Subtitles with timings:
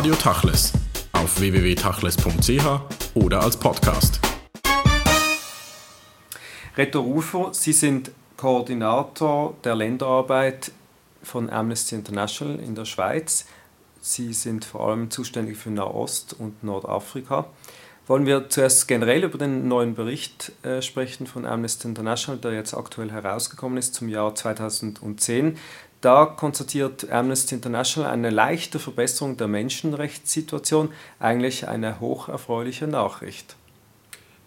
[0.00, 0.72] Radio Tachles
[1.12, 2.64] auf www.tachles.ch
[3.16, 4.18] oder als Podcast.
[6.74, 10.72] Reto Rufer, Sie sind Koordinator der Länderarbeit
[11.22, 13.44] von Amnesty International in der Schweiz.
[14.00, 17.44] Sie sind vor allem zuständig für Nahost und Nordafrika.
[18.06, 22.72] Wollen wir zuerst generell über den neuen Bericht äh, sprechen von Amnesty International, der jetzt
[22.72, 25.58] aktuell herausgekommen ist zum Jahr 2010.
[26.00, 33.56] Da konstatiert Amnesty International eine leichte Verbesserung der Menschenrechtssituation, eigentlich eine hocherfreuliche Nachricht.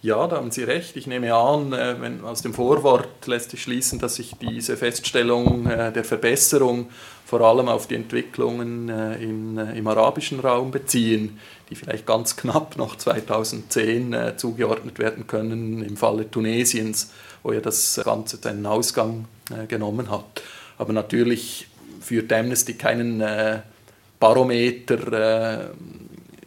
[0.01, 0.97] Ja, da haben Sie recht.
[0.97, 5.65] Ich nehme an, äh, wenn, aus dem Vorwort lässt sich schließen, dass sich diese Feststellung
[5.65, 6.89] äh, der Verbesserung
[7.25, 11.39] vor allem auf die Entwicklungen äh, in, im arabischen Raum beziehen,
[11.69, 17.11] die vielleicht ganz knapp noch 2010 zugeordnet werden können im Falle Tunesiens,
[17.41, 19.25] wo ja das Ganze seinen Ausgang
[19.69, 20.41] genommen hat.
[20.83, 21.67] Aber natürlich
[22.01, 23.23] führt Amnesty keinen
[24.19, 25.71] Barometer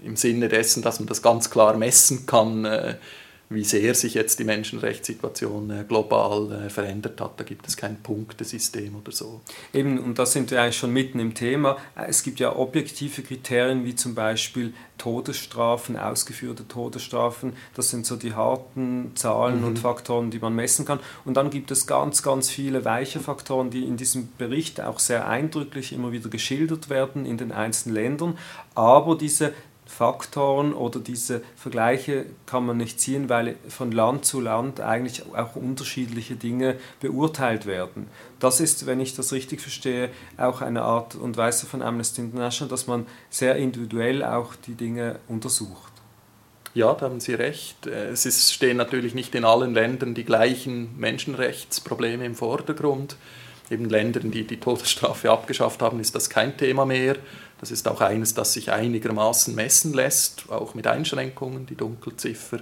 [0.05, 2.67] im Sinne dessen, dass man das ganz klar messen kann
[3.49, 7.39] wie sehr sich jetzt die Menschenrechtssituation äh, global äh, verändert hat.
[7.39, 9.41] Da gibt es kein Punktesystem oder so.
[9.73, 11.77] Eben, und da sind wir eigentlich schon mitten im Thema.
[11.95, 17.53] Es gibt ja objektive Kriterien wie zum Beispiel Todesstrafen, ausgeführte Todesstrafen.
[17.75, 19.67] Das sind so die harten Zahlen mhm.
[19.67, 20.99] und Faktoren, die man messen kann.
[21.25, 25.29] Und dann gibt es ganz, ganz viele weiche Faktoren, die in diesem Bericht auch sehr
[25.29, 28.39] eindrücklich immer wieder geschildert werden in den einzelnen Ländern.
[28.75, 29.53] Aber diese
[29.87, 35.57] Faktoren oder diese Vergleiche kann man nicht ziehen, weil von Land zu Land eigentlich auch
[35.57, 38.09] unterschiedliche Dinge beurteilt werden.
[38.41, 42.69] Das ist, wenn ich das richtig verstehe, auch eine Art und Weise von Amnesty International,
[42.69, 45.93] dass man sehr individuell auch die Dinge untersucht.
[46.75, 47.87] Ja, da haben Sie recht.
[47.87, 53.17] Es ist, stehen natürlich nicht in allen Ländern die gleichen Menschenrechtsprobleme im Vordergrund.
[53.71, 57.17] Eben Ländern, die die Todesstrafe abgeschafft haben, ist das kein Thema mehr.
[57.61, 61.67] Das ist auch eines, das sich einigermaßen messen lässt, auch mit Einschränkungen.
[61.67, 62.61] Die Dunkelziffer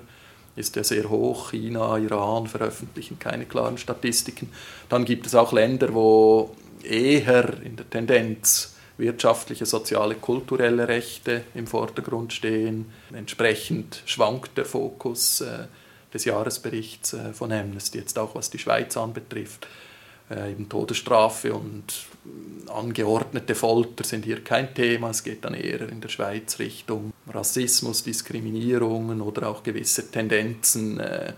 [0.56, 1.50] ist ja sehr hoch.
[1.50, 4.50] China, Iran veröffentlichen keine klaren Statistiken.
[4.88, 11.66] Dann gibt es auch Länder, wo eher in der Tendenz wirtschaftliche, soziale, kulturelle Rechte im
[11.66, 12.92] Vordergrund stehen.
[13.12, 15.66] Entsprechend schwankt der Fokus äh,
[16.12, 19.66] des Jahresberichts äh, von Amnesty, jetzt auch was die Schweiz anbetrifft.
[20.30, 22.06] Äh, eben Todesstrafe und
[22.68, 25.10] angeordnete Folter sind hier kein Thema.
[25.10, 31.32] Es geht dann eher in der Schweiz Richtung Rassismus, Diskriminierungen oder auch gewisse Tendenzen, äh,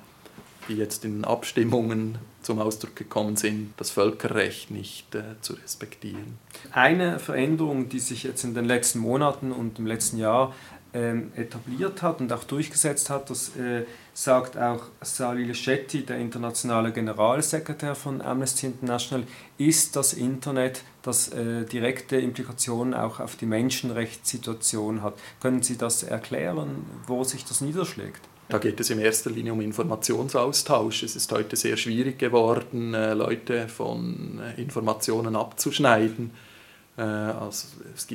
[0.68, 6.38] die jetzt in Abstimmungen zum Ausdruck gekommen sind, das Völkerrecht nicht äh, zu respektieren.
[6.72, 10.54] Eine Veränderung, die sich jetzt in den letzten Monaten und im letzten Jahr
[10.96, 13.84] ähm, etabliert hat und auch durchgesetzt hat, das äh,
[14.14, 19.26] sagt auch Salil Shetty, der internationale Generalsekretär von Amnesty International,
[19.58, 25.14] ist das Internet, das äh, direkte Implikationen auch auf die Menschenrechtssituation hat.
[25.40, 28.22] Können Sie das erklären, wo sich das niederschlägt?
[28.48, 31.02] Da geht es in erster Linie um Informationsaustausch.
[31.02, 36.30] Es ist heute sehr schwierig geworden, äh, Leute von äh, Informationen abzuschneiden.
[36.96, 38.06] Äh, also es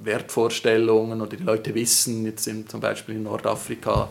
[0.00, 4.08] Wertvorstellungen oder die Leute wissen, jetzt in, zum Beispiel in Nordafrika,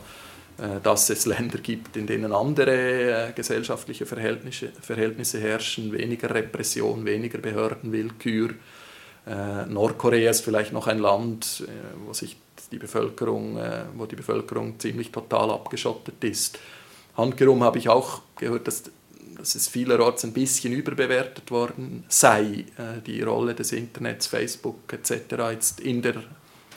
[0.57, 7.05] äh, dass es Länder gibt, in denen andere äh, gesellschaftliche Verhältnisse, Verhältnisse herrschen, weniger Repression,
[7.05, 8.51] weniger Behördenwillkür.
[9.27, 11.63] Äh, Nordkorea ist vielleicht noch ein Land,
[12.05, 12.37] wo sich
[12.71, 13.57] die Bevölkerung,
[13.95, 16.59] wo die Bevölkerung ziemlich total abgeschottet ist.
[17.15, 18.83] Handgerum habe ich auch gehört, dass,
[19.37, 22.65] dass es vielerorts ein bisschen überbewertet worden sei,
[23.05, 25.11] die Rolle des Internets, Facebook etc.
[25.51, 26.23] jetzt in der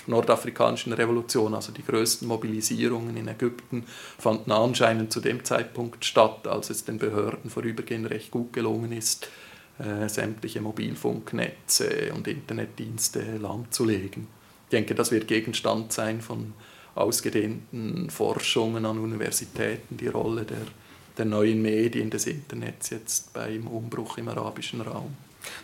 [0.06, 3.84] nordafrikanischen Revolution, also die größten Mobilisierungen in Ägypten,
[4.19, 9.28] fanden anscheinend zu dem Zeitpunkt statt, als es den Behörden vorübergehend recht gut gelungen ist,
[9.78, 14.27] äh, sämtliche Mobilfunknetze und Internetdienste lahmzulegen.
[14.65, 16.53] Ich denke, das wird Gegenstand sein von
[16.94, 20.59] ausgedehnten Forschungen an Universitäten, die Rolle der,
[21.19, 25.16] der neuen Medien des Internets jetzt beim Umbruch im arabischen Raum.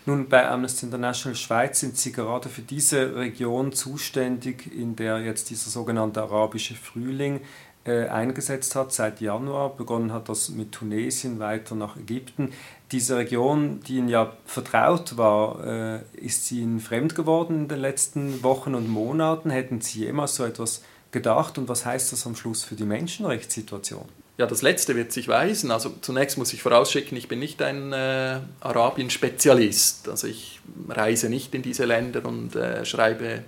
[0.05, 5.49] Nun, bei Amnesty International Schweiz sind Sie gerade für diese Region zuständig, in der jetzt
[5.49, 7.41] dieser sogenannte arabische Frühling
[7.85, 9.75] äh, eingesetzt hat, seit Januar.
[9.75, 12.51] Begonnen hat das mit Tunesien, weiter nach Ägypten.
[12.91, 17.79] Diese Region, die Ihnen ja vertraut war, äh, ist sie Ihnen fremd geworden in den
[17.79, 19.49] letzten Wochen und Monaten?
[19.49, 24.05] Hätten Sie jemals so etwas gedacht und was heißt das am Schluss für die Menschenrechtssituation?
[24.37, 25.71] Ja, das Letzte wird sich weisen.
[25.71, 30.09] Also zunächst muss ich vorausschicken, ich bin nicht ein äh, Arabien-Spezialist.
[30.09, 33.43] Also ich reise nicht in diese Länder und äh, schreibe,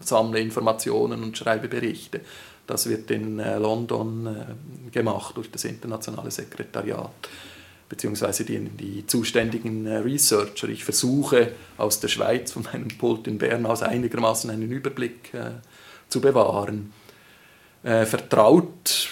[0.00, 2.20] sammle Informationen und schreibe Berichte.
[2.68, 7.10] Das wird in äh, London äh, gemacht durch das internationale Sekretariat.
[7.88, 10.68] beziehungsweise die, die zuständigen äh, Researcher.
[10.68, 15.50] Ich versuche aus der Schweiz, von meinem Pult in Bern aus einigermaßen einen Überblick äh,
[16.08, 16.92] zu bewahren.
[17.84, 19.08] Vertraut,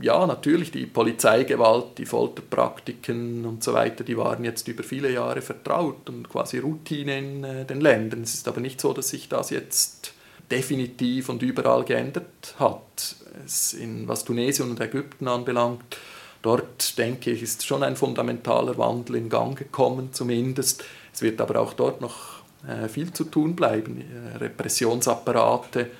[0.00, 5.42] ja, natürlich, die Polizeigewalt, die Folterpraktiken und so weiter, die waren jetzt über viele Jahre
[5.42, 8.22] vertraut und quasi Routine in äh, den Ländern.
[8.22, 10.12] Es ist aber nicht so, dass sich das jetzt
[10.50, 13.16] definitiv und überall geändert hat.
[13.44, 15.98] Es in, was Tunesien und Ägypten anbelangt,
[16.42, 20.84] dort denke ich, ist schon ein fundamentaler Wandel in Gang gekommen, zumindest.
[21.12, 24.04] Es wird aber auch dort noch äh, viel zu tun bleiben.
[24.38, 25.90] Repressionsapparate,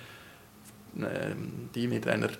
[0.96, 2.30] ähm, die mit einer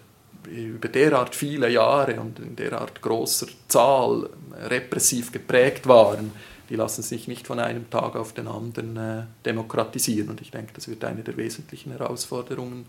[0.47, 4.31] über derart viele Jahre und in derart großer Zahl
[4.69, 6.33] repressiv geprägt waren,
[6.69, 10.29] die lassen sich nicht von einem Tag auf den anderen äh, demokratisieren.
[10.29, 12.87] Und ich denke, das wird eine der wesentlichen Herausforderungen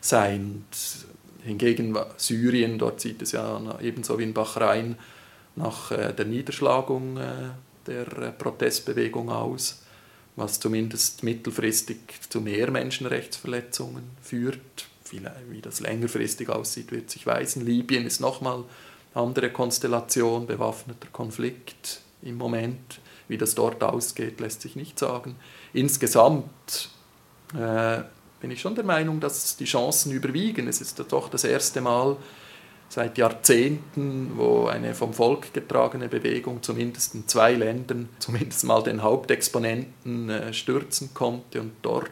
[0.00, 0.64] sein.
[0.70, 4.96] Und hingegen Syrien, dort sieht es ja ebenso wie in Bahrain
[5.56, 7.32] nach äh, der Niederschlagung äh,
[7.86, 9.82] der äh, Protestbewegung aus
[10.36, 14.86] was zumindest mittelfristig zu mehr Menschenrechtsverletzungen führt.
[15.50, 17.64] Wie das längerfristig aussieht, wird sich weisen.
[17.64, 18.64] Libyen ist nochmal
[19.14, 23.00] eine andere Konstellation, bewaffneter Konflikt im Moment.
[23.28, 25.36] Wie das dort ausgeht, lässt sich nicht sagen.
[25.72, 26.90] Insgesamt
[27.54, 28.02] äh,
[28.40, 30.68] bin ich schon der Meinung, dass die Chancen überwiegen.
[30.68, 32.16] Es ist doch das erste Mal
[32.88, 39.02] seit Jahrzehnten, wo eine vom Volk getragene Bewegung zumindest in zwei Ländern zumindest mal den
[39.02, 41.60] Hauptexponenten äh, stürzen konnte.
[41.60, 42.10] Und dort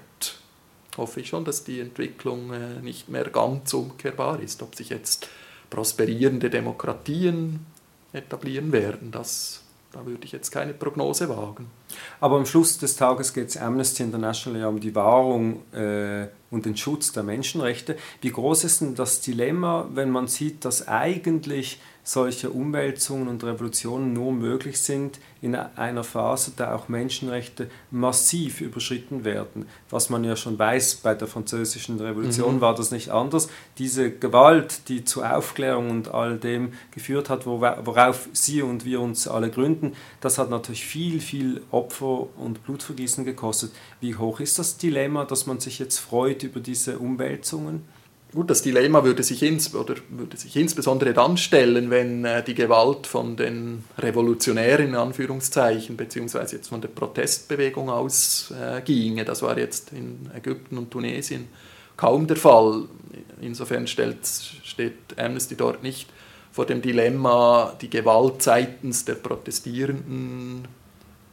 [0.97, 4.63] hoffe ich schon, dass die Entwicklung äh, nicht mehr ganz umkehrbar ist.
[4.63, 5.29] Ob sich jetzt
[5.69, 7.67] prosperierende Demokratien
[8.13, 11.67] etablieren werden, das da würde ich jetzt keine Prognose wagen.
[12.21, 16.67] Aber am Schluss des Tages geht es Amnesty International ja um die Wahrung äh, und
[16.67, 17.97] den Schutz der Menschenrechte.
[18.21, 24.13] Wie groß ist denn das Dilemma, wenn man sieht, dass eigentlich solche Umwälzungen und Revolutionen
[24.13, 29.67] nur möglich sind in einer Phase, da auch Menschenrechte massiv überschritten werden.
[29.91, 32.61] Was man ja schon weiß, bei der französischen Revolution mhm.
[32.61, 33.49] war das nicht anders.
[33.79, 39.29] Diese Gewalt, die zur Aufklärung und all dem geführt hat, worauf Sie und wir uns
[39.29, 43.73] alle gründen, das hat natürlich viel, viel Opfer und Blutvergießen gekostet.
[44.01, 47.83] Wie hoch ist das Dilemma, dass man sich jetzt freut über diese Umwälzungen?
[48.33, 52.55] Gut, das Dilemma würde sich, ins, oder würde sich insbesondere dann stellen, wenn äh, die
[52.55, 59.23] Gewalt von den Revolutionären, in Anführungszeichen, beziehungsweise jetzt von der Protestbewegung ausginge.
[59.23, 61.49] Äh, das war jetzt in Ägypten und Tunesien
[61.97, 62.85] kaum der Fall.
[63.41, 66.09] Insofern stellt, steht Amnesty dort nicht
[66.53, 70.67] vor dem Dilemma, die Gewalt seitens der Protestierenden,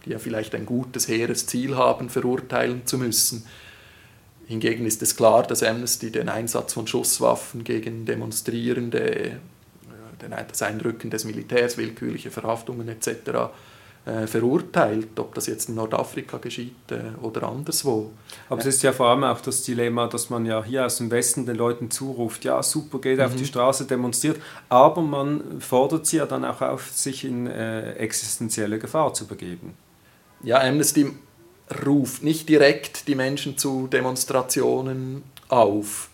[0.07, 3.43] die ja vielleicht ein gutes, hehres Ziel haben, verurteilen zu müssen
[4.47, 9.31] Hingegen ist es klar, dass Amnesty den Einsatz von Schusswaffen gegen Demonstrierende, äh,
[10.47, 13.51] das Einrücken des Militärs, willkürliche Verhaftungen etc.
[14.05, 18.11] Äh, verurteilt, ob das jetzt in Nordafrika geschieht äh, oder anderswo.
[18.47, 21.11] Aber es ist ja vor allem auch das Dilemma, dass man ja hier aus dem
[21.11, 23.25] Westen den Leuten zuruft, ja super, geht mhm.
[23.25, 23.47] auf die mhm.
[23.47, 24.39] Straße, demonstriert,
[24.69, 29.73] aber man fordert sie ja dann auch auf, sich in äh, existenzielle Gefahr zu begeben.
[30.43, 31.11] Ja, Amnesty
[31.85, 36.09] ruft nicht direkt die Menschen zu Demonstrationen auf.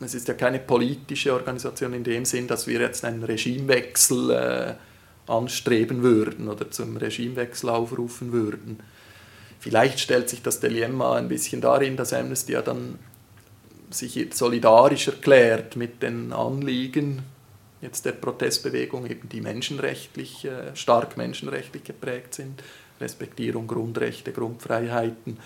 [0.00, 4.74] Es ist ja keine politische Organisation in dem Sinn, dass wir jetzt einen Regimewechsel äh,
[5.30, 8.80] anstreben würden oder zum Regimewechsel aufrufen würden.
[9.60, 12.98] Vielleicht stellt sich das Dilemma ein bisschen darin, dass Amnesty ja dann
[13.90, 17.22] sich solidarisch erklärt mit den Anliegen
[17.80, 22.62] jetzt der Protestbewegung, eben die menschenrechtlich, äh, stark menschenrechtlich geprägt sind
[23.00, 25.38] Respektierung Grundrechte, Grundfreiheiten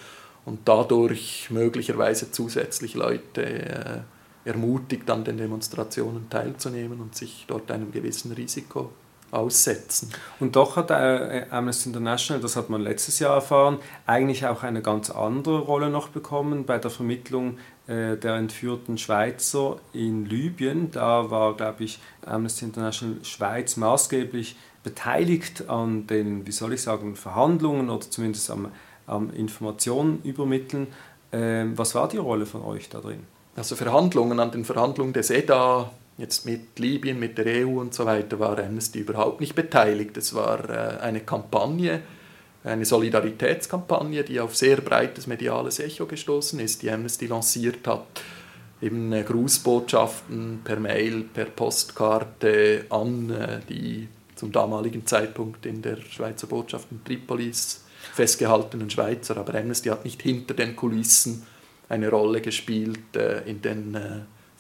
[0.45, 4.01] und dadurch möglicherweise zusätzlich Leute äh,
[4.45, 8.91] ermutigt, an den Demonstrationen teilzunehmen und sich dort einem gewissen Risiko
[9.31, 10.11] aussetzen.
[10.41, 14.83] Und doch hat äh, Amnesty International, das hat man letztes Jahr erfahren, eigentlich auch eine
[14.83, 17.59] ganz andere Rolle noch bekommen bei der Vermittlung
[17.93, 20.91] äh, der entführten Schweizer in Libyen.
[20.91, 27.17] Da war, glaube ich, Amnesty International Schweiz maßgeblich beteiligt an den, wie soll ich sagen,
[27.17, 28.69] Verhandlungen oder zumindest am,
[29.07, 30.87] am Informationen übermitteln.
[31.33, 33.25] Ähm, was war die Rolle von euch da drin?
[33.57, 38.07] Also Verhandlungen, an den Verhandlungen des EDA, jetzt mit Libyen, mit der EU und so
[38.07, 40.17] weiter, war Amnesty überhaupt nicht beteiligt.
[40.17, 42.01] Es war äh, eine Kampagne,
[42.65, 48.07] eine Solidaritätskampagne, die auf sehr breites mediales Echo gestoßen ist, die Amnesty lanciert hat.
[48.81, 55.99] Eben äh, Grußbotschaften per Mail, per Postkarte an äh, die zum damaligen Zeitpunkt in der
[55.99, 59.37] Schweizer Botschaft in Tripolis festgehaltenen Schweizer.
[59.37, 61.47] Aber Amnesty hat nicht hinter den Kulissen
[61.89, 63.97] eine Rolle gespielt äh, in den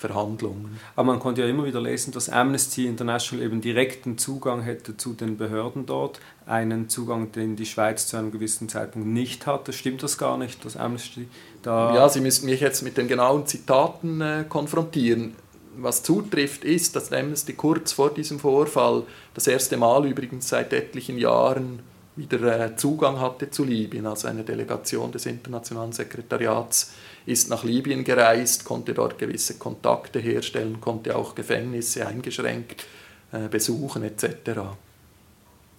[0.02, 0.78] Verhandlungen.
[0.96, 5.12] Aber man konnte ja immer wieder lesen, dass Amnesty International eben direkten Zugang hätte zu
[5.14, 9.72] den Behörden dort, einen Zugang, den die Schweiz zu einem gewissen Zeitpunkt nicht hatte.
[9.72, 11.28] Stimmt das gar nicht, dass Amnesty
[11.62, 11.94] da...
[11.94, 15.34] Ja, Sie müssen mich jetzt mit den genauen Zitaten äh, konfrontieren.
[15.76, 19.04] Was zutrifft, ist, dass Amnesty kurz vor diesem Vorfall,
[19.34, 21.78] das erste Mal übrigens seit etlichen Jahren,
[22.16, 24.06] wieder äh, Zugang hatte zu Libyen.
[24.06, 26.92] Also eine Delegation des Internationalen Sekretariats
[27.26, 32.86] ist nach Libyen gereist, konnte dort gewisse Kontakte herstellen, konnte auch Gefängnisse eingeschränkt
[33.32, 34.60] äh, besuchen etc.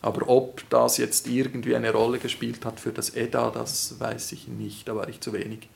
[0.02, 4.48] Aber ob das jetzt irgendwie eine Rolle gespielt hat für das EDA, das weiß ich
[4.48, 4.88] nicht.
[4.88, 5.70] Da war ich zu wenig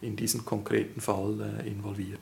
[0.00, 2.18] in diesen konkreten Fall äh, involviert.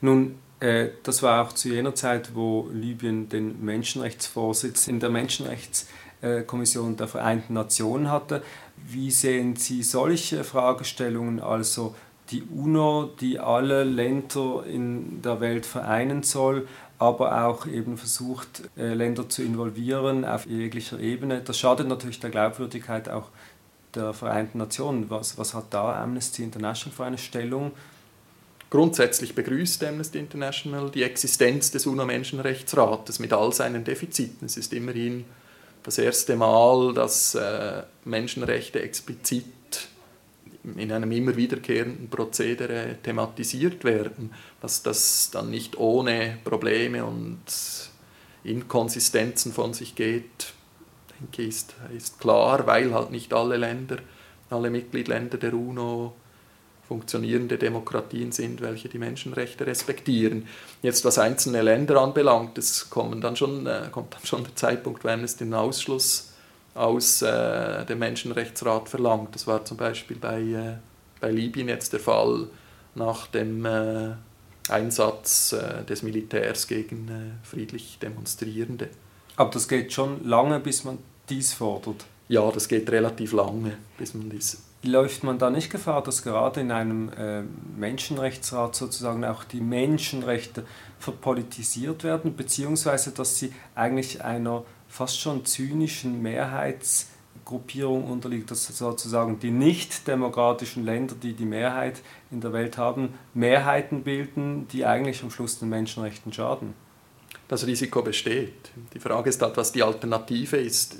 [0.00, 6.96] Nun, äh, das war auch zu jener Zeit, wo Libyen den Menschenrechtsvorsitz in der Menschenrechtskommission
[6.96, 8.42] der Vereinten Nationen hatte.
[8.76, 11.94] Wie sehen Sie solche Fragestellungen, also
[12.30, 16.68] die UNO, die alle Länder in der Welt vereinen soll,
[16.98, 21.40] aber auch eben versucht, äh, Länder zu involvieren auf jeglicher Ebene.
[21.40, 23.28] Das schadet natürlich der Glaubwürdigkeit auch
[23.94, 25.10] der Vereinten Nationen.
[25.10, 27.72] Was, was hat da Amnesty International für eine Stellung?
[28.68, 34.46] Grundsätzlich begrüßt Amnesty International die Existenz des UNO-Menschenrechtsrates mit all seinen Defiziten.
[34.46, 35.24] Es ist immerhin
[35.82, 39.46] das erste Mal, dass äh, Menschenrechte explizit
[40.76, 47.40] in einem immer wiederkehrenden Prozedere thematisiert werden, dass das dann nicht ohne Probleme und
[48.44, 50.52] Inkonsistenzen von sich geht,
[51.18, 53.98] denke ich, ist, ist klar, weil halt nicht alle Länder,
[54.50, 56.14] alle Mitgliedländer der UNO
[56.90, 60.48] funktionierende Demokratien sind, welche die Menschenrechte respektieren.
[60.82, 65.04] Jetzt was einzelne Länder anbelangt, es kommt dann schon, äh, kommt dann schon der Zeitpunkt,
[65.04, 66.29] wenn es den Ausschluss
[66.74, 69.34] aus äh, dem Menschenrechtsrat verlangt.
[69.34, 70.76] Das war zum Beispiel bei, äh,
[71.20, 72.48] bei Libyen jetzt der Fall
[72.94, 74.12] nach dem äh,
[74.68, 78.88] Einsatz äh, des Militärs gegen äh, friedlich Demonstrierende.
[79.36, 80.98] Aber das geht schon lange, bis man
[81.28, 82.04] dies fordert.
[82.28, 84.62] Ja, das geht relativ lange, bis man dies.
[84.82, 87.42] Läuft man da nicht Gefahr, dass gerade in einem äh,
[87.76, 90.64] Menschenrechtsrat sozusagen auch die Menschenrechte
[90.98, 99.52] verpolitisiert werden, beziehungsweise dass sie eigentlich einer fast schon zynischen Mehrheitsgruppierung unterliegt, dass sozusagen die
[99.52, 105.30] nicht demokratischen Länder, die die Mehrheit in der Welt haben, Mehrheiten bilden, die eigentlich am
[105.30, 106.74] Schluss den Menschenrechten schaden.
[107.48, 108.70] Das Risiko besteht.
[108.92, 110.96] Die Frage ist halt, was die Alternative ist.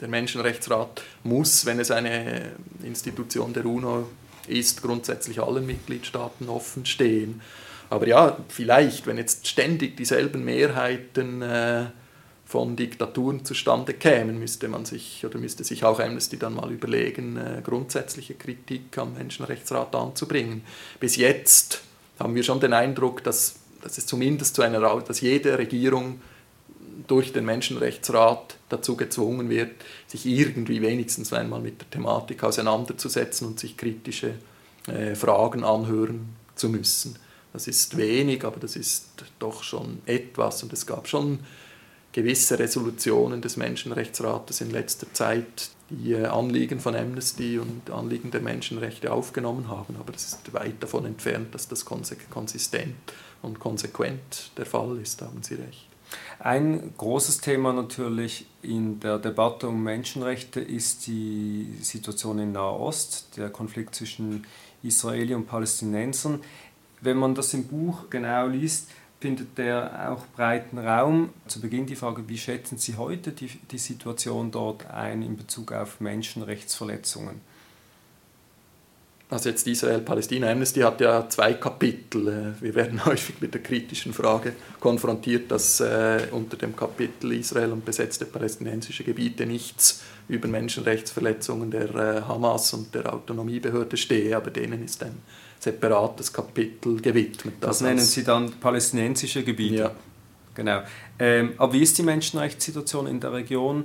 [0.00, 2.52] Der Menschenrechtsrat muss, wenn es eine
[2.82, 4.08] Institution der UNO
[4.48, 7.40] ist, grundsätzlich allen Mitgliedstaaten offen stehen.
[7.88, 11.86] Aber ja, vielleicht, wenn jetzt ständig dieselben Mehrheiten äh,
[12.52, 17.38] von Diktaturen zustande kämen, müsste man sich oder müsste sich auch Amnesty dann mal überlegen,
[17.38, 20.62] äh, grundsätzliche Kritik am Menschenrechtsrat anzubringen.
[21.00, 21.80] Bis jetzt
[22.18, 26.20] haben wir schon den Eindruck, dass, dass es zumindest zu einer, dass jede Regierung
[27.06, 29.70] durch den Menschenrechtsrat dazu gezwungen wird,
[30.06, 34.34] sich irgendwie wenigstens einmal mit der Thematik auseinanderzusetzen und sich kritische
[34.88, 37.16] äh, Fragen anhören zu müssen.
[37.54, 41.38] Das ist wenig, aber das ist doch schon etwas und es gab schon
[42.12, 48.40] gewisse Resolutionen des Menschenrechtsrates in letzter Zeit die äh, Anliegen von Amnesty und Anliegen der
[48.40, 49.96] Menschenrechte aufgenommen haben.
[49.98, 52.94] Aber es ist weit davon entfernt, dass das konsistent
[53.42, 55.88] und konsequent der Fall ist, haben Sie recht.
[56.38, 63.48] Ein großes Thema natürlich in der Debatte um Menschenrechte ist die Situation in Nahost, der
[63.48, 64.46] Konflikt zwischen
[64.82, 66.40] Israeli und Palästinensern.
[67.00, 68.90] Wenn man das im Buch genau liest,
[69.22, 71.30] findet der auch breiten Raum.
[71.46, 75.72] Zu Beginn die Frage, wie schätzen Sie heute die, die Situation dort ein in Bezug
[75.72, 77.40] auf Menschenrechtsverletzungen?
[79.30, 82.28] Also jetzt Israel-Palästina Amnesty hat ja zwei Kapitel.
[82.28, 87.70] Äh, wir werden häufig mit der kritischen Frage konfrontiert, dass äh, unter dem Kapitel Israel
[87.70, 94.50] und besetzte palästinensische Gebiete nichts über Menschenrechtsverletzungen der äh, Hamas und der Autonomiebehörde stehe, aber
[94.50, 95.14] denen ist ein
[95.62, 97.54] separates Kapitel gewidmet.
[97.60, 99.74] Das, das nennen Sie dann palästinensische Gebiete.
[99.76, 99.90] Ja.
[100.54, 100.82] Genau.
[101.18, 103.84] Ähm, aber wie ist die Menschenrechtssituation in der Region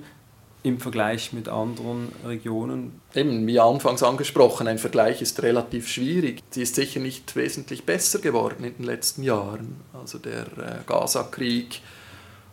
[0.63, 2.99] im Vergleich mit anderen Regionen?
[3.13, 6.41] Eben, wie anfangs angesprochen, ein Vergleich ist relativ schwierig.
[6.49, 9.77] Sie ist sicher nicht wesentlich besser geworden in den letzten Jahren.
[9.93, 11.81] Also der äh, Gaza-Krieg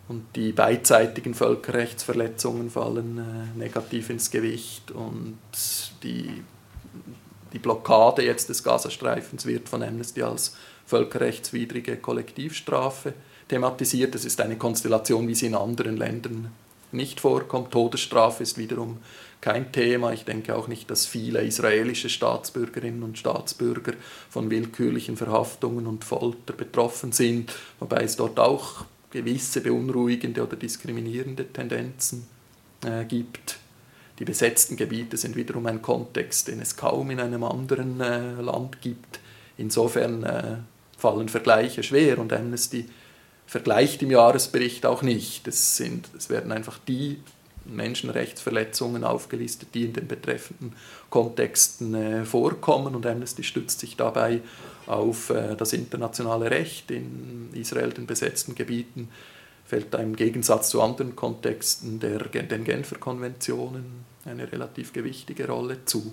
[0.06, 5.38] und die beidseitigen Völkerrechtsverletzungen fallen äh, negativ ins Gewicht und
[6.02, 6.42] die
[7.54, 10.56] die Blockade jetzt des Gazastreifens wird von Amnesty als
[10.86, 13.14] völkerrechtswidrige Kollektivstrafe
[13.48, 14.14] thematisiert.
[14.14, 16.52] Das ist eine Konstellation, wie sie in anderen Ländern
[16.92, 17.70] nicht vorkommt.
[17.70, 18.98] Todesstrafe ist wiederum
[19.40, 20.12] kein Thema.
[20.12, 23.92] Ich denke auch nicht, dass viele israelische Staatsbürgerinnen und Staatsbürger
[24.30, 31.46] von willkürlichen Verhaftungen und Folter betroffen sind, wobei es dort auch gewisse beunruhigende oder diskriminierende
[31.46, 32.26] Tendenzen
[32.84, 33.58] äh, gibt.
[34.18, 38.80] Die besetzten Gebiete sind wiederum ein Kontext, den es kaum in einem anderen äh, Land
[38.80, 39.20] gibt.
[39.56, 40.56] Insofern äh,
[40.96, 42.86] fallen Vergleiche schwer und Amnesty
[43.46, 45.46] vergleicht im Jahresbericht auch nicht.
[45.48, 47.18] Es, sind, es werden einfach die
[47.64, 50.74] Menschenrechtsverletzungen aufgelistet, die in den betreffenden
[51.10, 54.40] Kontexten äh, vorkommen und Amnesty stützt sich dabei
[54.86, 59.08] auf äh, das internationale Recht in Israel, den besetzten Gebieten,
[59.64, 65.84] fällt da im Gegensatz zu anderen Kontexten der, den Genfer Konventionen eine relativ gewichtige Rolle
[65.84, 66.12] zu.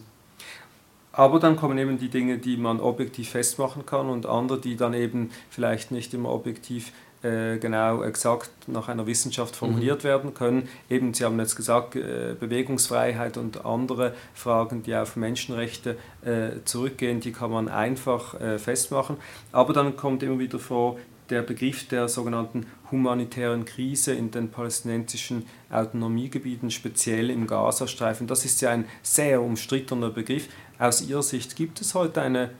[1.13, 4.93] Aber dann kommen eben die Dinge, die man objektiv festmachen kann und andere, die dann
[4.93, 6.93] eben vielleicht nicht immer objektiv
[7.23, 10.07] äh, genau exakt nach einer Wissenschaft formuliert mhm.
[10.07, 10.69] werden können.
[10.89, 17.19] Eben, Sie haben jetzt gesagt, äh, Bewegungsfreiheit und andere Fragen, die auf Menschenrechte äh, zurückgehen,
[17.19, 19.17] die kann man einfach festmachen.
[19.51, 20.97] Aber dann kommt immer wieder vor,
[21.31, 28.27] der Begriff der sogenannten humanitären Krise in den palästinensischen Autonomiegebieten, speziell im Gazastreifen.
[28.27, 30.49] Das ist ja ein sehr umstrittener Begriff.
[30.77, 32.51] Aus Ihrer Sicht gibt es heute eine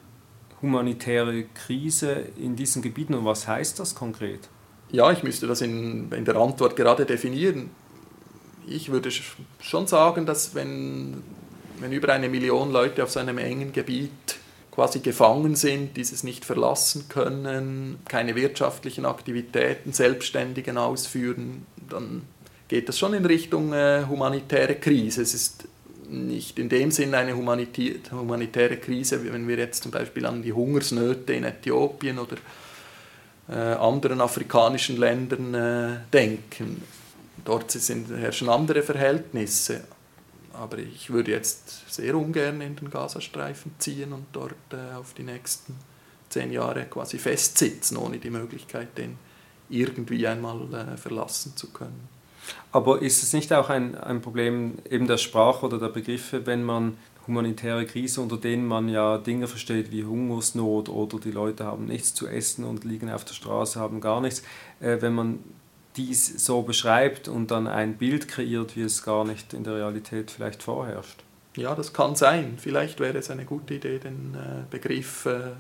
[0.61, 4.49] humanitäre Krise in diesen Gebieten und was heißt das konkret?
[4.89, 7.69] Ja, ich müsste das in, in der Antwort gerade definieren.
[8.67, 9.09] Ich würde
[9.59, 11.23] schon sagen, dass wenn,
[11.79, 14.11] wenn über eine Million Leute auf so einem engen Gebiet
[14.71, 22.23] quasi gefangen sind, dieses nicht verlassen können, keine wirtschaftlichen Aktivitäten, Selbstständigen ausführen, dann
[22.69, 25.21] geht das schon in Richtung äh, humanitäre Krise.
[25.21, 25.67] Es ist
[26.09, 31.33] nicht in dem Sinn eine humanitäre Krise, wenn wir jetzt zum Beispiel an die Hungersnöte
[31.33, 32.37] in Äthiopien oder
[33.49, 36.83] äh, anderen afrikanischen Ländern äh, denken.
[37.43, 39.81] Dort sind, herrschen andere Verhältnisse.
[40.61, 45.23] Aber ich würde jetzt sehr ungern in den Gazastreifen ziehen und dort äh, auf die
[45.23, 45.75] nächsten
[46.29, 49.17] zehn Jahre quasi festsitzen, ohne die Möglichkeit, den
[49.71, 52.07] irgendwie einmal äh, verlassen zu können.
[52.71, 56.63] Aber ist es nicht auch ein, ein Problem eben der Sprache oder der Begriffe, wenn
[56.63, 61.85] man humanitäre Krise, unter denen man ja Dinge versteht wie Hungersnot oder die Leute haben
[61.85, 64.43] nichts zu essen und liegen auf der Straße, haben gar nichts,
[64.79, 65.39] äh, wenn man
[65.97, 70.31] dies so beschreibt und dann ein Bild kreiert, wie es gar nicht in der Realität
[70.31, 71.23] vielleicht vorherrscht.
[71.55, 72.57] Ja, das kann sein.
[72.57, 75.51] Vielleicht wäre es eine gute Idee, den äh, Begriff äh,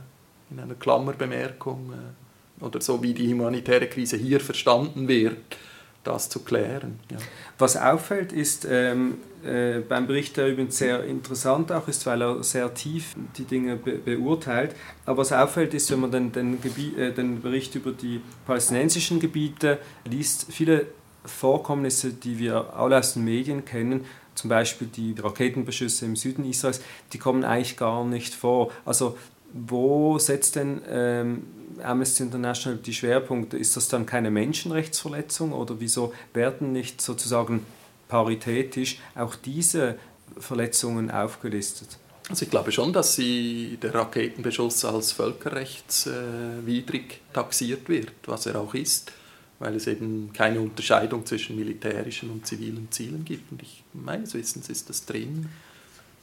[0.49, 5.57] in einer Klammerbemerkung äh, oder so wie die humanitäre Krise hier verstanden wird,
[6.03, 6.99] das zu klären.
[7.11, 7.17] Ja.
[7.57, 12.43] Was auffällt, ist ähm, äh, beim Bericht, der übrigens sehr interessant auch ist, weil er
[12.43, 14.75] sehr tief die Dinge be beurteilt.
[15.05, 16.57] Aber was auffällt, ist, wenn man den, den,
[16.97, 20.87] äh, den Bericht über die palästinensischen Gebiete liest, viele
[21.25, 26.81] Vorkommnisse, die wir alle aus den Medien kennen, zum Beispiel die Raketenbeschüsse im Süden Israels,
[27.13, 28.71] die kommen eigentlich gar nicht vor.
[28.85, 29.17] Also
[29.53, 31.43] wo setzt denn ähm,
[31.83, 33.57] Amnesty International die Schwerpunkte?
[33.57, 37.65] Ist das dann keine Menschenrechtsverletzung oder wieso werden nicht sozusagen
[38.07, 39.97] paritätisch auch diese
[40.37, 41.97] Verletzungen aufgelistet?
[42.29, 48.73] Also ich glaube schon, dass sie, der Raketenbeschuss als völkerrechtswidrig taxiert wird, was er auch
[48.73, 49.11] ist,
[49.59, 53.51] weil es eben keine Unterscheidung zwischen militärischen und zivilen Zielen gibt.
[53.51, 55.49] Und ich, meines Wissens ist das drin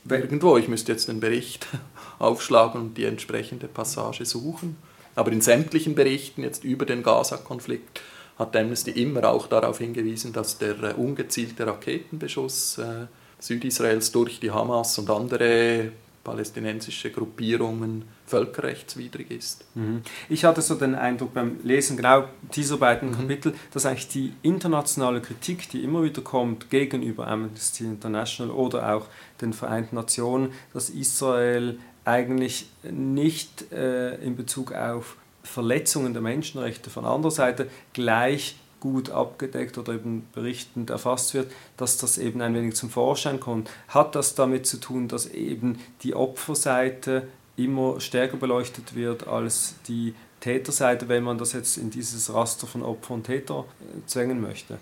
[0.08, 0.56] irgendwo.
[0.56, 1.66] Ich müsste jetzt den Bericht
[2.18, 4.76] aufschlagen und die entsprechende Passage suchen.
[5.18, 8.02] Aber in sämtlichen Berichten jetzt über den Gaza-Konflikt
[8.38, 13.06] hat Amnesty immer auch darauf hingewiesen, dass der äh, ungezielte Raketenbeschuss äh,
[13.40, 15.90] Südisraels durch die Hamas und andere
[16.22, 19.64] palästinensische Gruppierungen völkerrechtswidrig ist.
[19.74, 20.02] Mhm.
[20.28, 23.16] Ich hatte so den Eindruck beim Lesen genau dieser beiden mhm.
[23.16, 29.06] Kapitel, dass eigentlich die internationale Kritik, die immer wieder kommt gegenüber Amnesty International oder auch
[29.40, 37.04] den Vereinten Nationen, dass Israel eigentlich nicht äh, in Bezug auf Verletzungen der Menschenrechte von
[37.04, 42.76] anderer Seite gleich gut abgedeckt oder eben berichtend erfasst wird, dass das eben ein wenig
[42.76, 43.70] zum Vorschein kommt.
[43.88, 50.14] Hat das damit zu tun, dass eben die Opferseite immer stärker beleuchtet wird als die
[50.40, 54.78] Täterseite, wenn man das jetzt in dieses Raster von Opfer und Täter äh, zwängen möchte?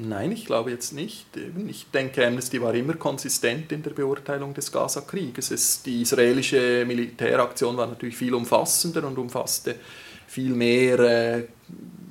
[0.00, 1.26] Nein, ich glaube jetzt nicht.
[1.66, 5.82] Ich denke, Amnesty war immer konsistent in der Beurteilung des Gaza-Krieges.
[5.82, 9.76] Die israelische Militäraktion war natürlich viel umfassender und umfasste
[10.26, 11.44] viel mehr äh,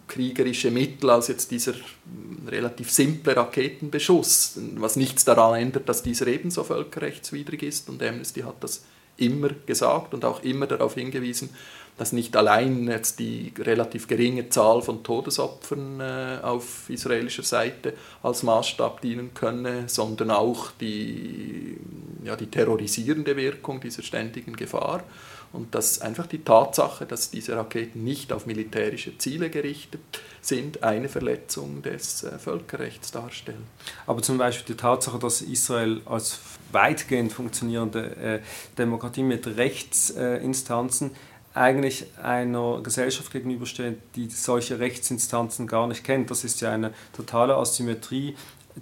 [0.07, 1.73] kriegerische Mittel als jetzt dieser
[2.47, 8.55] relativ simple Raketenbeschuss, was nichts daran ändert, dass dieser ebenso völkerrechtswidrig ist und Amnesty hat
[8.61, 8.85] das
[9.17, 11.49] immer gesagt und auch immer darauf hingewiesen,
[11.97, 18.43] dass nicht allein jetzt die relativ geringe Zahl von Todesopfern äh, auf israelischer Seite als
[18.43, 21.77] Maßstab dienen könne, sondern auch die,
[22.23, 25.03] ja, die terrorisierende Wirkung dieser ständigen Gefahr.
[25.53, 30.01] Und dass einfach die Tatsache, dass diese Raketen nicht auf militärische Ziele gerichtet
[30.41, 33.65] sind, eine Verletzung des äh, Völkerrechts darstellen.
[34.05, 36.39] Aber zum Beispiel die Tatsache, dass Israel als
[36.71, 38.39] weitgehend funktionierende äh,
[38.77, 41.11] Demokratie mit Rechtsinstanzen
[41.53, 46.29] eigentlich einer Gesellschaft gegenübersteht, die solche Rechtsinstanzen gar nicht kennt.
[46.29, 48.35] Das ist ja eine totale Asymmetrie,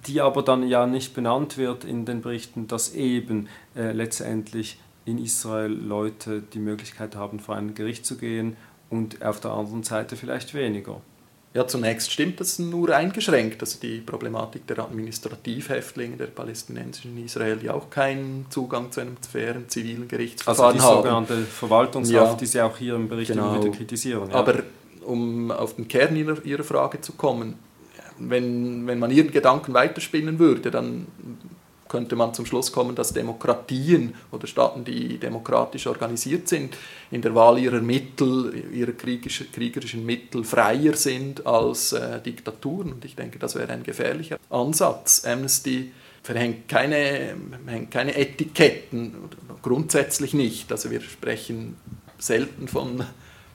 [0.07, 5.23] die aber dann ja nicht benannt wird in den Berichten, dass eben äh, letztendlich in
[5.23, 8.57] Israel Leute die Möglichkeit haben, vor ein Gericht zu gehen
[8.89, 11.01] und auf der anderen Seite vielleicht weniger.
[11.55, 13.61] Ja, zunächst stimmt das nur eingeschränkt.
[13.61, 19.15] Also die Problematik der Administrativhäftlinge der Palästinensischen in Israel, die auch keinen Zugang zu einem
[19.15, 20.85] fairen zivilen Gerichtsverfahren haben.
[20.85, 23.57] Also die sogenannte Verwaltungshaft, ja, die Sie auch hier im Bericht genau.
[23.57, 24.31] wieder kritisieren.
[24.31, 24.35] Ja.
[24.35, 24.63] Aber
[25.05, 27.53] um auf den Kern Ihrer, Ihrer Frage zu kommen,
[28.19, 31.07] wenn, wenn man Ihren Gedanken weiterspinnen würde, dann
[31.87, 36.75] könnte man zum Schluss kommen, dass Demokratien oder Staaten, die demokratisch organisiert sind,
[37.11, 42.93] in der Wahl ihrer Mittel, ihrer kriegerischen Mittel freier sind als äh, Diktaturen.
[42.93, 45.25] Und ich denke, das wäre ein gefährlicher Ansatz.
[45.25, 45.91] Amnesty
[46.23, 47.35] verhängt keine,
[47.91, 49.13] keine Etiketten,
[49.61, 50.71] grundsätzlich nicht.
[50.71, 51.77] Also wir sprechen
[52.17, 53.05] selten von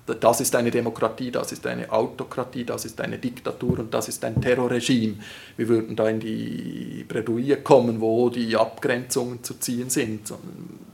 [0.07, 4.25] das ist eine Demokratie, das ist eine Autokratie, das ist eine Diktatur und das ist
[4.25, 5.17] ein Terrorregime.
[5.57, 10.33] Wir würden da in die Bredouille kommen, wo die Abgrenzungen zu ziehen sind.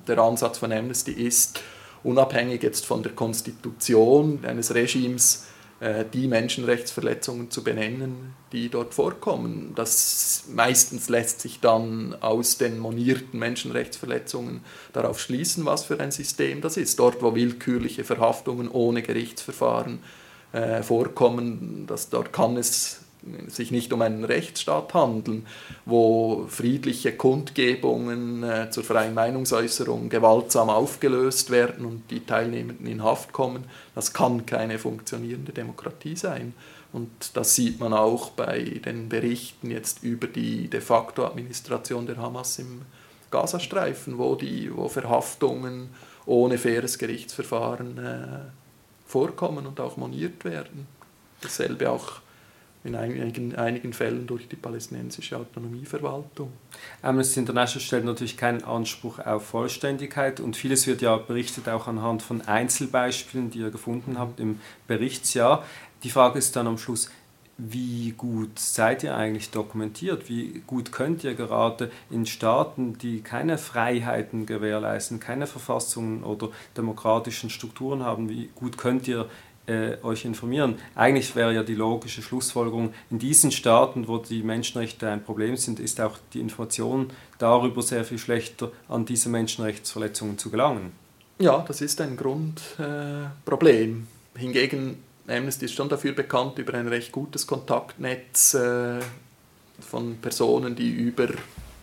[0.07, 1.61] Der Ansatz von Amnesty ist,
[2.05, 5.47] unabhängig jetzt von der Konstitution eines Regimes,
[5.81, 9.73] die Menschenrechtsverletzungen zu benennen, die dort vorkommen.
[9.75, 14.63] Das meistens lässt sich dann aus den monierten Menschenrechtsverletzungen
[14.95, 16.99] darauf schließen, was für ein System das ist.
[16.99, 19.99] Dort, wo willkürliche Verhaftungen ohne Gerichtsverfahren
[20.53, 23.06] äh, vorkommen, das, dort kann es
[23.49, 25.47] sich nicht um einen Rechtsstaat handeln,
[25.85, 33.33] wo friedliche Kundgebungen äh, zur freien Meinungsäußerung gewaltsam aufgelöst werden und die Teilnehmenden in Haft
[33.33, 33.65] kommen.
[33.95, 36.55] Das kann keine funktionierende Demokratie sein.
[36.93, 42.17] Und das sieht man auch bei den Berichten jetzt über die de facto Administration der
[42.17, 42.83] Hamas im
[43.31, 45.91] Gazastreifen, wo, die, wo Verhaftungen
[46.25, 48.39] ohne faires Gerichtsverfahren äh,
[49.07, 50.87] vorkommen und auch moniert werden.
[51.41, 52.21] Dasselbe auch
[52.87, 56.53] in einigen, Fällen durch die palästinensische Autonomieverwaltung.
[57.03, 62.23] Amnesty International stellt natürlich keinen Anspruch auf Vollständigkeit und vieles wird ja berichtet auch anhand
[62.23, 65.65] von Einzelbeispielen, die ihr gefunden habt im Berichtsjahr.
[66.03, 67.11] Die Frage ist dann am Schluss,
[67.59, 70.29] wie gut seid ihr eigentlich dokumentiert?
[70.29, 77.49] Wie gut könnt ihr gerade in Staaten, die keine Freiheiten gewährleisten, keine Verfassungen oder demokratischen
[77.49, 79.31] Strukturen haben, wie gut könnt ihr
[79.67, 80.77] äh, euch informieren.
[80.95, 85.81] Eigentlich wäre ja die logische Schlussfolgerung, in diesen Staaten, wo die Menschenrechte ein Problem sind,
[85.81, 90.93] ist auch die Information darüber sehr viel schlechter, an diese Menschenrechtsverletzungen zu gelangen.
[91.39, 94.07] Ja, das ist ein Grundproblem.
[94.35, 99.01] Äh, Hingegen, Amnesty ist schon dafür bekannt, über ein recht gutes Kontaktnetz äh,
[99.81, 101.29] von Personen, die über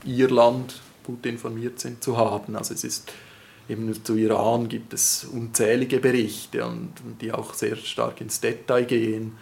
[0.06, 2.56] ihr Land gut informiert sind, zu haben.
[2.56, 3.12] Also es ist
[3.69, 9.38] eben zu Iran gibt es unzählige Berichte und, die auch sehr stark ins Detail gehen.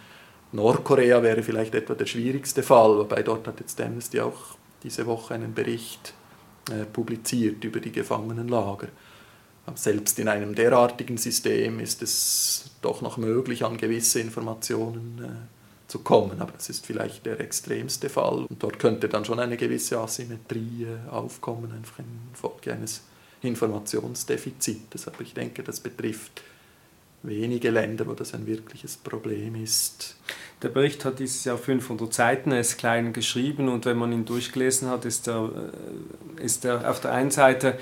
[0.52, 5.34] Nordkorea wäre vielleicht etwa der schwierigste Fall, wobei dort hat jetzt Amnesty auch diese Woche
[5.34, 6.14] einen Bericht
[6.70, 8.88] äh, publiziert über die Gefangenenlager.
[9.74, 16.00] Selbst in einem derartigen System ist es doch noch möglich, an gewisse Informationen äh, zu
[16.00, 19.98] kommen, aber das ist vielleicht der extremste Fall und dort könnte dann schon eine gewisse
[19.98, 23.02] Asymmetrie äh, aufkommen, einfach infolge eines
[23.42, 25.08] Informationsdefizites.
[25.08, 26.42] Aber ich denke, das betrifft
[27.22, 30.16] wenige Länder, wo das ein wirkliches Problem ist.
[30.62, 34.24] Der Bericht hat dieses Jahr 500 Seiten, er ist klein geschrieben und wenn man ihn
[34.24, 35.50] durchgelesen hat, ist er,
[36.38, 37.78] äh, ist er auf der einen Seite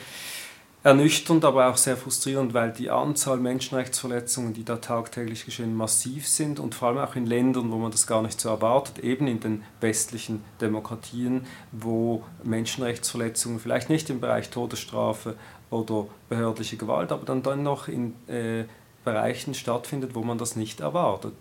[0.83, 6.59] ernüchternd, aber auch sehr frustrierend, weil die Anzahl Menschenrechtsverletzungen, die da tagtäglich geschehen, massiv sind
[6.59, 9.41] und vor allem auch in Ländern, wo man das gar nicht so erwartet, eben in
[9.41, 15.37] den westlichen Demokratien, wo Menschenrechtsverletzungen vielleicht nicht im Bereich Todesstrafe
[15.69, 18.65] oder behördliche Gewalt, aber dann, noch in äh,
[19.05, 21.35] Bereichen stattfindet, wo man das nicht erwartet.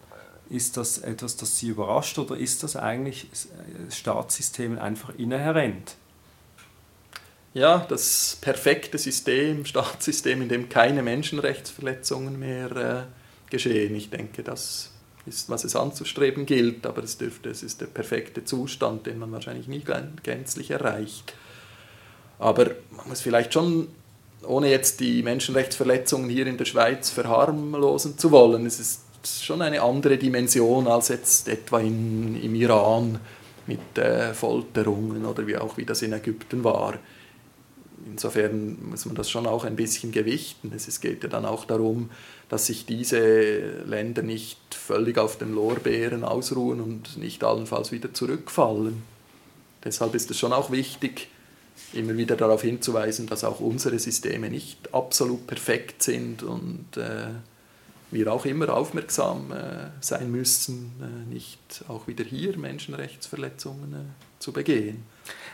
[0.50, 5.96] Ist das etwas, das Sie überrascht oder ist das eigentlich äh, Staatssystemen einfach inhärent?
[7.54, 13.96] Ja, das perfekte System, Staatssystem, in dem keine Menschenrechtsverletzungen mehr äh, geschehen.
[13.96, 14.92] Ich denke, das
[15.26, 19.32] ist, was es anzustreben gilt, aber es, dürfte, es ist der perfekte Zustand, den man
[19.32, 19.84] wahrscheinlich nie
[20.24, 21.34] gänzlich erreicht.
[22.40, 23.90] Aber man muss vielleicht schon
[24.44, 29.02] ohne jetzt die Menschenrechtsverletzungen hier in der Schweiz verharmlosen zu wollen, es ist
[29.44, 33.20] schon eine andere Dimension als jetzt etwa in, im Iran
[33.68, 36.96] mit äh, Folterungen oder wie auch wie das in Ägypten war.
[38.06, 40.72] Insofern muss man das schon auch ein bisschen gewichten.
[40.76, 42.10] Es geht ja dann auch darum,
[42.50, 49.04] dass sich diese Länder nicht völlig auf den Lorbeeren ausruhen und nicht allenfalls wieder zurückfallen.
[49.84, 51.28] Deshalb ist es schon auch wichtig,
[51.94, 57.28] immer wieder darauf hinzuweisen, dass auch unsere Systeme nicht absolut perfekt sind und äh,
[58.12, 64.52] wir auch immer aufmerksam äh, sein müssen, äh, nicht auch wieder hier Menschenrechtsverletzungen äh, zu
[64.52, 65.04] begehen.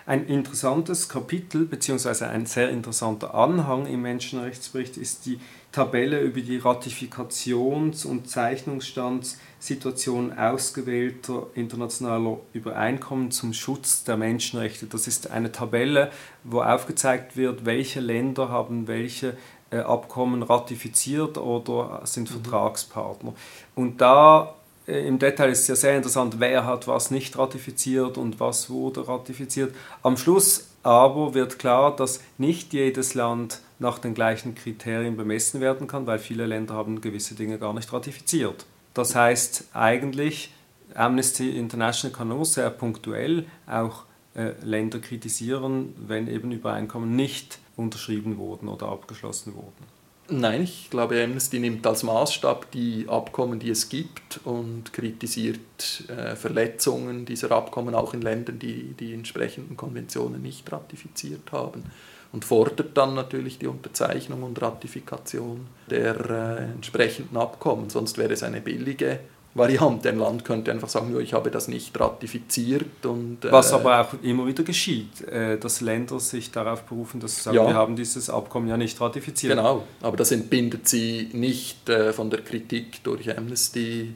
[0.08, 2.26] Ein interessantes Kapitel bzw.
[2.26, 5.40] ein sehr interessanter Anhang im Menschenrechtsbericht ist die
[5.72, 14.86] Tabelle über die Ratifikations- und Zeichnungsstandssituation ausgewählter internationaler Übereinkommen zum Schutz der Menschenrechte.
[14.86, 16.12] Das ist eine Tabelle,
[16.44, 19.36] wo aufgezeigt wird, welche Länder haben welche
[19.72, 22.44] äh, Abkommen ratifiziert oder sind mhm.
[22.44, 23.34] Vertragspartner.
[23.74, 24.54] Und da
[24.88, 29.08] im Detail ist es ja sehr interessant, wer hat was nicht ratifiziert und was wurde
[29.08, 29.74] ratifiziert.
[30.04, 35.88] Am Schluss aber wird klar, dass nicht jedes Land nach den gleichen Kriterien bemessen werden
[35.88, 38.66] kann, weil viele Länder haben gewisse Dinge gar nicht ratifiziert.
[38.94, 40.54] Das heißt eigentlich,
[40.94, 44.04] Amnesty International kann nur sehr punktuell auch
[44.36, 49.95] äh, Länder kritisieren, wenn eben Übereinkommen nicht unterschrieben wurden oder abgeschlossen wurden.
[50.28, 56.36] Nein, ich glaube, Amnesty nimmt als Maßstab die Abkommen, die es gibt und kritisiert äh,
[56.36, 61.84] Verletzungen dieser Abkommen auch in Ländern, die die entsprechenden Konventionen nicht ratifiziert haben
[62.32, 67.92] und fordert dann natürlich die Unterzeichnung und Ratifikation der äh, entsprechenden Abkommen.
[67.92, 69.20] Sonst wäre es eine billige
[69.56, 70.10] Variante.
[70.10, 73.06] Ein Land könnte einfach sagen, ich habe das nicht ratifiziert.
[73.06, 77.38] Und, äh Was aber auch immer wieder geschieht, äh, dass Länder sich darauf berufen, dass
[77.38, 77.68] sie sagen, ja.
[77.68, 79.56] wir haben dieses Abkommen ja nicht ratifiziert.
[79.56, 84.14] Genau, aber das entbindet sie nicht äh, von der Kritik durch Amnesty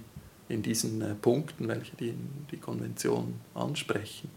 [0.49, 2.13] in diesen äh, Punkten, welche die,
[2.51, 4.29] die Konvention ansprechen.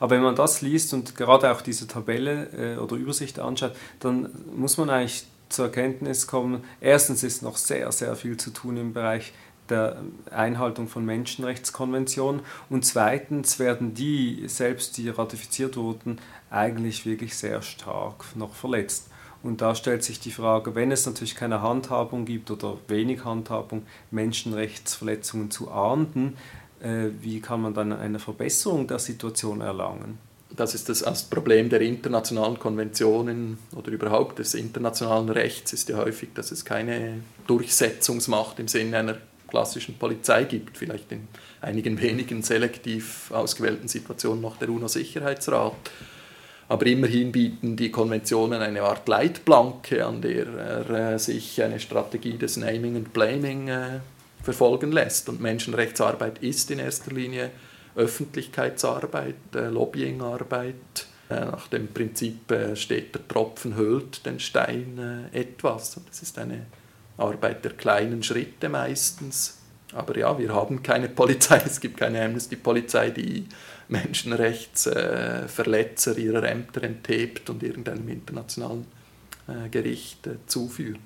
[0.00, 4.28] Aber wenn man das liest und gerade auch diese Tabelle äh, oder Übersicht anschaut, dann
[4.56, 8.92] muss man eigentlich zur Erkenntnis kommen, erstens ist noch sehr, sehr viel zu tun im
[8.92, 9.32] Bereich
[9.70, 17.62] der Einhaltung von Menschenrechtskonventionen und zweitens werden die, selbst die ratifiziert wurden, eigentlich wirklich sehr
[17.62, 19.08] stark noch verletzt.
[19.42, 23.84] Und da stellt sich die Frage, wenn es natürlich keine Handhabung gibt oder wenig Handhabung,
[24.10, 26.36] Menschenrechtsverletzungen zu ahnden,
[26.80, 30.18] äh, wie kann man dann eine Verbesserung der Situation erlangen?
[30.50, 35.98] Das ist das, das Problem der internationalen Konventionen oder überhaupt des internationalen Rechts ist ja
[35.98, 39.16] häufig, dass es keine Durchsetzungsmacht im Sinne einer
[39.48, 41.26] klassischen Polizei gibt, vielleicht in
[41.60, 45.74] einigen wenigen selektiv ausgewählten Situationen noch der UNO-Sicherheitsrat.
[46.68, 52.36] Aber immerhin bieten die Konventionen eine Art Leitplanke, an der er äh, sich eine Strategie
[52.36, 54.00] des Naming and Blaming äh,
[54.42, 55.30] verfolgen lässt.
[55.30, 57.50] Und Menschenrechtsarbeit ist in erster Linie
[57.96, 61.06] Öffentlichkeitsarbeit, äh, Lobbyingarbeit.
[61.30, 65.96] Äh, nach dem Prinzip äh, steht der Tropfen hüllt den Stein äh, etwas.
[65.96, 66.66] Und das ist eine
[67.18, 69.58] Arbeit der kleinen Schritte meistens.
[69.92, 73.46] Aber ja, wir haben keine Polizei, es gibt keine Amnesty-Polizei, die
[73.88, 78.86] Menschenrechtsverletzer äh, ihrer Ämter enthebt und irgendeinem internationalen
[79.46, 80.98] äh, Gericht äh, zuführt.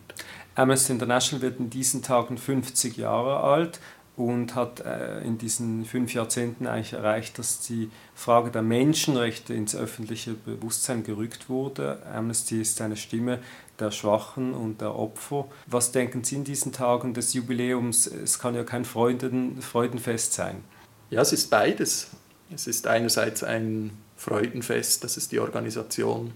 [0.55, 3.81] Amnesty International wird in diesen Tagen 50 Jahre alt
[4.17, 9.75] und hat äh, in diesen fünf Jahrzehnten eigentlich erreicht, dass die Frage der Menschenrechte ins
[9.75, 12.03] öffentliche Bewusstsein gerückt wurde.
[12.13, 13.39] Amnesty ist eine Stimme
[13.79, 15.47] der Schwachen und der Opfer.
[15.67, 18.07] Was denken Sie in diesen Tagen des Jubiläums?
[18.07, 20.63] Es kann ja kein Freuden, Freudenfest sein.
[21.11, 22.11] Ja, es ist beides.
[22.55, 26.33] Es ist einerseits ein Freudenfest, dass es die Organisation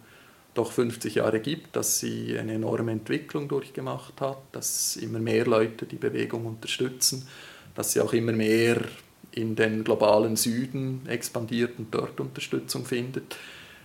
[0.55, 5.85] doch 50 Jahre gibt, dass sie eine enorme Entwicklung durchgemacht hat, dass immer mehr Leute
[5.85, 7.29] die Bewegung unterstützen,
[7.77, 8.81] dass sie auch immer mehr
[9.33, 13.37] in den globalen Süden expandiert und dort Unterstützung findet.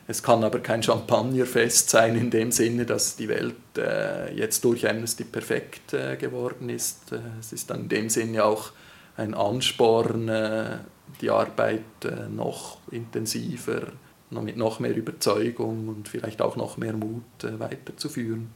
[0.08, 4.90] Es kann aber kein Champagnerfest sein in dem Sinne, dass die Welt äh, jetzt durch
[4.90, 7.12] Amnesty perfekt äh, geworden ist.
[7.12, 8.72] Äh, es ist dann in dem Sinne auch
[9.16, 10.80] ein Ansporn, äh,
[11.22, 13.94] die Arbeit äh, noch intensiver,
[14.32, 18.50] noch mit noch mehr Überzeugung und vielleicht auch noch mehr Mut äh, weiterzuführen.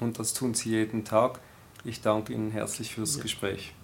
[0.00, 1.40] Und das tun Sie jeden Tag.
[1.84, 3.22] Ich danke Ihnen herzlich fürs ja.
[3.22, 3.75] Gespräch.